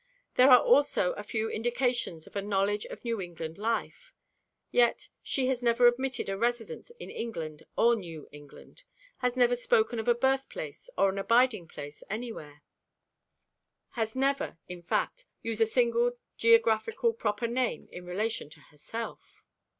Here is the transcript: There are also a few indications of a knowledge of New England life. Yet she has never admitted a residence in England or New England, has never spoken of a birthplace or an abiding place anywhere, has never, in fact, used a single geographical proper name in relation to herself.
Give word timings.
There 0.33 0.49
are 0.49 0.59
also 0.63 1.11
a 1.11 1.21
few 1.21 1.47
indications 1.47 2.25
of 2.25 2.35
a 2.35 2.41
knowledge 2.41 2.87
of 2.87 3.05
New 3.05 3.21
England 3.21 3.59
life. 3.59 4.15
Yet 4.71 5.09
she 5.21 5.45
has 5.45 5.61
never 5.61 5.85
admitted 5.85 6.27
a 6.27 6.35
residence 6.39 6.89
in 6.99 7.11
England 7.11 7.67
or 7.77 7.95
New 7.95 8.27
England, 8.31 8.81
has 9.17 9.35
never 9.37 9.55
spoken 9.55 9.99
of 9.99 10.07
a 10.07 10.15
birthplace 10.15 10.89
or 10.97 11.09
an 11.11 11.19
abiding 11.19 11.67
place 11.67 12.01
anywhere, 12.09 12.63
has 13.91 14.15
never, 14.15 14.57
in 14.67 14.81
fact, 14.81 15.27
used 15.43 15.61
a 15.61 15.67
single 15.67 16.17
geographical 16.35 17.13
proper 17.13 17.45
name 17.45 17.87
in 17.91 18.03
relation 18.07 18.49
to 18.49 18.59
herself. 18.59 19.43